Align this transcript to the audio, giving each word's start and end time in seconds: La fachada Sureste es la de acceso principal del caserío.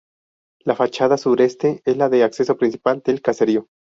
La 0.63 0.73
fachada 0.75 1.15
Sureste 1.15 1.83
es 1.85 1.95
la 1.95 2.09
de 2.09 2.23
acceso 2.23 2.57
principal 2.57 3.03
del 3.05 3.21
caserío. 3.21 3.67